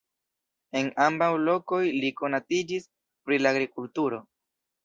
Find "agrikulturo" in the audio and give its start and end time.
3.57-4.25